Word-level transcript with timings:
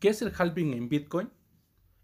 ¿Qué 0.00 0.10
es 0.10 0.22
el 0.22 0.32
halving 0.38 0.74
en 0.74 0.88
Bitcoin? 0.88 1.28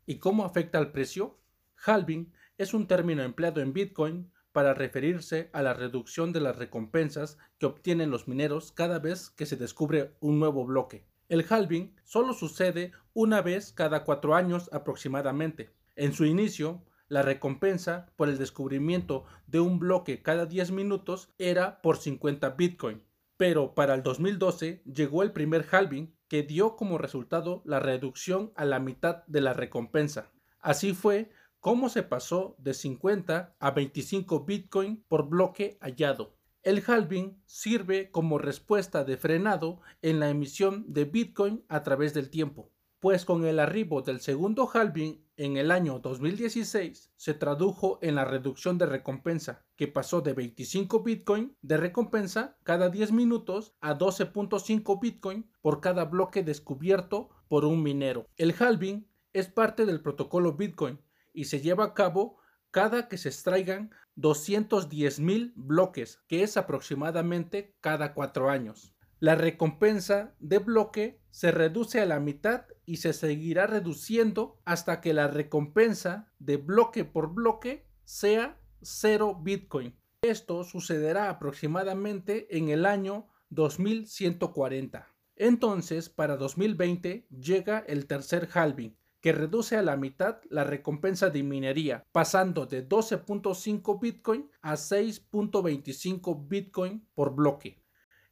¿Y 0.05 0.19
cómo 0.19 0.45
afecta 0.45 0.79
al 0.79 0.91
precio? 0.91 1.39
Halving 1.87 2.33
es 2.59 2.75
un 2.75 2.89
término 2.89 3.23
empleado 3.23 3.61
en 3.61 3.73
Bitcoin 3.73 4.33
para 4.51 4.75
referirse 4.75 5.49
a 5.53 5.63
la 5.63 5.75
reducción 5.75 6.33
de 6.33 6.41
las 6.41 6.57
recompensas 6.57 7.39
que 7.59 7.67
obtienen 7.67 8.11
los 8.11 8.27
mineros 8.27 8.73
cada 8.73 8.99
vez 8.99 9.31
que 9.31 9.47
se 9.47 9.57
descubre 9.57 10.17
un 10.19 10.41
nuevo 10.41 10.65
bloque. 10.65 11.07
El 11.29 11.47
halving 11.49 11.95
solo 12.03 12.33
sucede 12.33 12.91
una 13.13 13.43
vez 13.43 13.73
cada 13.73 14.03
cuatro 14.03 14.35
años 14.35 14.69
aproximadamente. 14.73 15.71
En 15.95 16.15
su 16.15 16.25
inicio, 16.25 16.85
la 17.07 17.23
recompensa 17.23 18.13
por 18.17 18.29
el 18.29 18.39
descubrimiento 18.39 19.25
de 19.47 19.61
un 19.61 19.79
bloque 19.79 20.21
cada 20.21 20.47
10 20.47 20.73
minutos 20.73 21.33
era 21.39 21.81
por 21.81 21.99
50 21.99 22.51
Bitcoin. 22.51 23.05
Pero 23.37 23.77
para 23.77 23.95
el 23.95 24.03
2012 24.03 24.83
llegó 24.85 25.23
el 25.23 25.31
primer 25.31 25.65
halving 25.71 26.13
que 26.35 26.43
dio 26.43 26.75
como 26.75 26.99
resultado 26.99 27.63
la 27.65 27.79
reducción 27.79 28.53
a 28.57 28.65
la 28.65 28.81
mitad 28.81 29.23
de 29.29 29.41
la 29.41 29.53
recompensa. 29.53 30.33
Así 30.59 30.93
fue 30.93 31.31
como 31.61 31.89
se 31.89 32.03
pasó 32.03 32.57
de 32.59 32.75
50 32.75 33.55
a 33.57 33.71
25 33.71 34.45
Bitcoin 34.45 35.05
por 35.07 35.29
bloque 35.29 35.79
hallado. 35.81 36.37
El 36.65 36.83
halving 36.85 37.41
sirve 37.47 38.11
como 38.11 38.39
respuesta 38.39 39.05
de 39.05 39.17
frenado 39.17 39.81
en 40.03 40.19
la 40.19 40.29
emisión 40.29 40.85
de 40.89 41.05
Bitcoin 41.05 41.65
a 41.69 41.85
través 41.85 42.15
del 42.15 42.31
tiempo, 42.31 42.73
pues 43.05 43.27
con 43.27 43.45
el 43.45 43.59
arribo 43.61 44.01
del 44.01 44.23
segundo 44.23 44.67
halving 44.73 45.29
en 45.37 45.59
el 45.59 45.71
año 45.71 45.99
2016 45.99 47.13
se 47.15 47.35
tradujo 47.35 47.99
en 48.01 48.15
la 48.15 48.25
reducción 48.25 48.79
de 48.79 48.87
recompensa, 48.87 49.67
que 49.77 49.89
pasó 49.89 50.23
de 50.23 50.33
25 50.33 51.03
Bitcoin 51.03 51.55
de 51.61 51.77
recompensa 51.77 52.57
cada 52.63 52.89
10 52.89 53.13
minutos 53.13 53.77
a 53.83 53.99
12.5 53.99 54.99
Bitcoin 55.03 55.51
por 55.61 55.83
cada 55.83 56.07
bloque 56.07 56.43
descubierto 56.43 57.29
por 57.47 57.67
un 57.67 57.83
minero. 57.83 58.27
El 58.39 58.55
halving 58.59 59.07
es 59.35 59.49
parte 59.49 59.85
del 59.85 60.01
protocolo 60.01 60.55
Bitcoin 60.55 60.99
y 61.35 61.45
se 61.45 61.61
lleva 61.61 61.85
a 61.85 61.93
cabo 61.93 62.39
cada 62.71 63.09
que 63.09 63.19
se 63.19 63.29
extraigan 63.29 63.91
210.000 64.17 65.53
bloques, 65.57 66.23
que 66.27 66.43
es 66.43 66.57
aproximadamente 66.57 67.77
cada 67.83 68.15
4 68.15 68.49
años. 68.49 68.94
La 69.25 69.37
recompensa 69.37 70.35
de 70.39 70.59
bloque 70.59 71.19
se 71.31 71.51
reduce 71.51 71.99
a 71.99 72.05
la 72.05 72.21
mitad 72.21 72.67
y 72.85 72.99
se 72.99 73.15
seguirá 73.15 73.67
reduciendo 73.67 74.61
hasta 74.67 75.01
que 75.01 75.15
la 75.15 75.29
recompensa 75.29 76.31
de 76.39 76.59
bloque 76.59 77.07
por 77.07 77.33
bloque 77.33 77.87
sea 78.05 78.61
0 78.83 79.41
Bitcoin. 79.43 79.97
Esto 80.21 80.63
sucederá 80.63 81.31
aproximadamente 81.31 82.55
en 82.55 82.69
el 82.69 82.85
año 82.85 83.27
2140. 83.49 85.09
Entonces, 85.37 86.11
para 86.11 86.37
2020 86.37 87.27
llega 87.31 87.79
el 87.79 88.07
tercer 88.07 88.51
halving, 88.53 88.95
que 89.23 89.33
reduce 89.33 89.79
a 89.79 89.83
la 89.83 89.97
mitad 89.97 90.43
la 90.51 90.65
recompensa 90.65 91.31
de 91.31 91.43
minería, 91.43 92.05
pasando 92.13 92.67
de 92.67 92.87
12.5 92.87 93.99
Bitcoin 93.99 94.51
a 94.61 94.75
6.25 94.75 96.47
Bitcoin 96.47 97.09
por 97.15 97.35
bloque. 97.35 97.84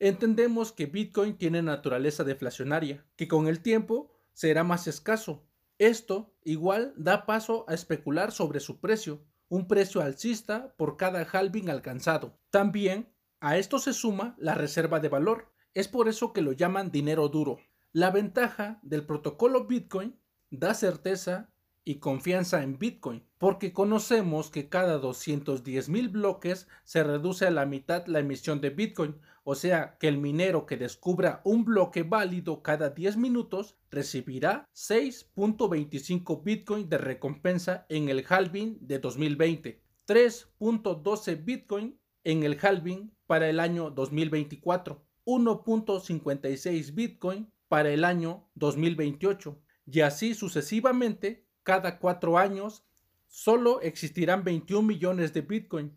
Entendemos 0.05 0.73
que 0.73 0.87
Bitcoin 0.87 1.37
tiene 1.37 1.63
naturaleza 1.63 2.25
deflacionaria, 2.25 3.07
que 3.15 3.29
con 3.29 3.47
el 3.47 3.61
tiempo 3.61 4.11
será 4.33 4.65
más 4.65 4.89
escaso. 4.89 5.45
Esto 5.79 6.35
igual 6.43 6.93
da 6.97 7.25
paso 7.25 7.65
a 7.69 7.75
especular 7.75 8.33
sobre 8.33 8.59
su 8.59 8.81
precio, 8.81 9.23
un 9.49 9.69
precio 9.69 10.01
alcista 10.01 10.75
por 10.77 10.97
cada 10.97 11.23
halving 11.23 11.71
alcanzado. 11.71 12.37
También 12.51 13.13
a 13.39 13.59
esto 13.59 13.79
se 13.79 13.93
suma 13.93 14.35
la 14.39 14.57
reserva 14.57 14.99
de 14.99 15.09
valor. 15.09 15.53
Es 15.73 15.87
por 15.87 16.09
eso 16.09 16.33
que 16.33 16.43
lo 16.43 16.51
llaman 16.51 16.91
dinero 16.91 17.29
duro. 17.29 17.61
La 17.93 18.11
ventaja 18.11 18.81
del 18.83 19.07
protocolo 19.07 19.69
Bitcoin 19.69 20.19
da 20.51 20.75
certeza 20.75 21.53
y 21.85 22.01
confianza 22.01 22.65
en 22.65 22.77
Bitcoin, 22.77 23.25
porque 23.39 23.73
conocemos 23.73 24.51
que 24.51 24.69
cada 24.69 24.99
210 24.99 25.89
mil 25.89 26.09
bloques 26.09 26.67
se 26.83 27.05
reduce 27.05 27.47
a 27.47 27.53
la 27.53 27.67
mitad 27.67 28.07
la 28.07 28.19
emisión 28.19 28.61
de 28.61 28.71
Bitcoin, 28.71 29.21
o 29.45 29.55
sea 29.55 29.97
que 29.99 30.09
el 30.09 30.19
minero 30.19 30.67
que 30.67 30.77
descubra 30.77 31.41
un 31.45 31.65
bloque 31.65 32.03
válido 32.03 32.63
cada 32.63 32.91
10 32.91 33.17
minutos 33.17 33.77
recibirá 33.91 34.69
6.25 34.75 36.43
Bitcoin 36.43 36.89
de 36.89 36.99
recompensa 36.99 37.87
en 37.89 38.09
el 38.09 38.25
halving 38.29 38.79
de 38.81 38.99
2020, 38.99 39.83
3.12 40.07 41.45
Bitcoin 41.45 41.99
en 42.25 42.43
el 42.45 42.59
halving 42.61 43.13
para 43.27 43.49
el 43.49 43.61
año 43.61 43.91
2024, 43.91 45.05
1.56 45.25 46.95
Bitcoin 46.95 47.51
para 47.69 47.91
el 47.91 48.05
año 48.05 48.49
2028 48.55 49.59
y 49.87 50.01
así 50.01 50.35
sucesivamente 50.35 51.47
cada 51.63 51.99
cuatro 51.99 52.39
años 52.39 52.85
solo 53.27 53.81
existirán 53.81 54.45
21 54.45 54.87
millones 54.87 55.33
de 55.33 55.41
Bitcoin. 55.41 55.97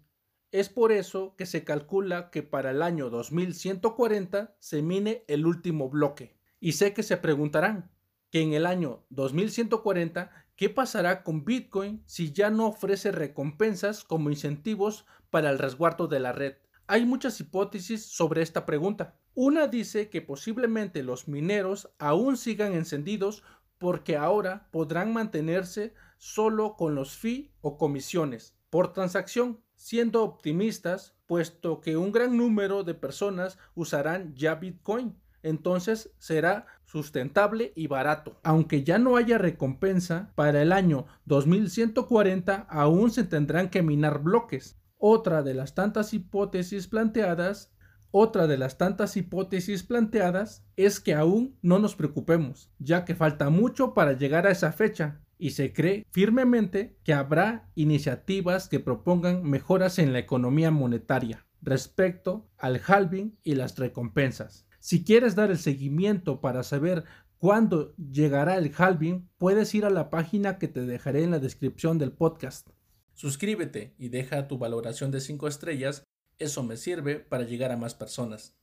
Es 0.55 0.69
por 0.69 0.93
eso 0.93 1.35
que 1.35 1.45
se 1.45 1.65
calcula 1.65 2.29
que 2.31 2.41
para 2.41 2.71
el 2.71 2.81
año 2.81 3.09
2140 3.09 4.55
se 4.57 4.81
mine 4.81 5.25
el 5.27 5.45
último 5.45 5.89
bloque. 5.89 6.37
Y 6.61 6.71
sé 6.71 6.93
que 6.93 7.03
se 7.03 7.17
preguntarán 7.17 7.91
que 8.31 8.39
en 8.39 8.53
el 8.53 8.65
año 8.65 9.05
2140 9.09 10.31
¿qué 10.55 10.69
pasará 10.69 11.23
con 11.23 11.43
Bitcoin 11.43 12.03
si 12.05 12.31
ya 12.31 12.51
no 12.51 12.67
ofrece 12.67 13.11
recompensas 13.11 14.05
como 14.05 14.29
incentivos 14.29 15.05
para 15.29 15.49
el 15.49 15.59
resguardo 15.59 16.07
de 16.07 16.21
la 16.21 16.31
red? 16.31 16.53
Hay 16.87 17.05
muchas 17.05 17.37
hipótesis 17.41 18.05
sobre 18.05 18.41
esta 18.41 18.65
pregunta. 18.65 19.19
Una 19.33 19.67
dice 19.67 20.09
que 20.09 20.21
posiblemente 20.21 21.03
los 21.03 21.27
mineros 21.27 21.89
aún 21.99 22.37
sigan 22.37 22.71
encendidos 22.71 23.43
porque 23.77 24.15
ahora 24.15 24.69
podrán 24.71 25.11
mantenerse 25.11 25.93
solo 26.17 26.77
con 26.77 26.95
los 26.95 27.17
fee 27.17 27.51
o 27.59 27.77
comisiones 27.77 28.55
por 28.75 28.91
transacción, 28.91 29.63
siendo 29.75 30.23
optimistas, 30.23 31.15
puesto 31.27 31.81
que 31.81 31.97
un 31.97 32.11
gran 32.11 32.37
número 32.37 32.83
de 32.83 32.93
personas 32.93 33.57
usarán 33.75 34.33
ya 34.35 34.55
Bitcoin. 34.55 35.15
Entonces 35.43 36.11
será 36.17 36.65
sustentable 36.85 37.71
y 37.75 37.87
barato. 37.87 38.39
Aunque 38.43 38.83
ya 38.83 38.97
no 38.97 39.15
haya 39.15 39.37
recompensa, 39.37 40.31
para 40.35 40.61
el 40.61 40.71
año 40.71 41.05
2140 41.25 42.65
aún 42.69 43.11
se 43.11 43.23
tendrán 43.23 43.69
que 43.69 43.83
minar 43.83 44.23
bloques. 44.23 44.79
Otra 44.97 45.43
de 45.43 45.53
las 45.53 45.75
tantas 45.75 46.13
hipótesis 46.13 46.87
planteadas 46.87 47.75
otra 48.17 48.47
de 48.47 48.57
las 48.57 48.77
tantas 48.77 49.17
hipótesis 49.17 49.83
planteadas 49.83 50.63
es 50.77 51.01
que 51.01 51.13
aún 51.13 51.59
no 51.61 51.79
nos 51.79 51.97
preocupemos, 51.97 52.71
ya 52.79 53.03
que 53.03 53.13
falta 53.13 53.49
mucho 53.49 53.93
para 53.93 54.13
llegar 54.13 54.47
a 54.47 54.51
esa 54.51 54.71
fecha 54.71 55.19
y 55.37 55.51
se 55.51 55.73
cree 55.73 56.05
firmemente 56.11 56.97
que 57.03 57.13
habrá 57.13 57.69
iniciativas 57.75 58.67
que 58.67 58.79
propongan 58.79 59.43
mejoras 59.43 59.99
en 59.99 60.13
la 60.13 60.19
economía 60.19 60.71
monetaria 60.71 61.45
respecto 61.61 62.47
al 62.57 62.81
halving 62.85 63.37
y 63.43 63.55
las 63.55 63.77
recompensas. 63.77 64.67
Si 64.79 65.03
quieres 65.03 65.35
dar 65.35 65.51
el 65.51 65.57
seguimiento 65.57 66.41
para 66.41 66.63
saber 66.63 67.03
cuándo 67.37 67.95
llegará 67.95 68.57
el 68.57 68.71
halving, 68.77 69.27
puedes 69.37 69.73
ir 69.73 69.85
a 69.85 69.89
la 69.89 70.09
página 70.09 70.57
que 70.59 70.67
te 70.67 70.81
dejaré 70.85 71.23
en 71.23 71.31
la 71.31 71.39
descripción 71.39 71.97
del 71.97 72.11
podcast. 72.11 72.69
Suscríbete 73.13 73.95
y 73.97 74.09
deja 74.09 74.47
tu 74.47 74.57
valoración 74.57 75.09
de 75.11 75.21
5 75.21 75.47
estrellas 75.47 76.05
eso 76.37 76.63
me 76.63 76.75
sirve 76.75 77.19
para 77.19 77.45
llegar 77.45 77.71
a 77.71 77.77
más 77.77 77.95
personas. 77.95 78.53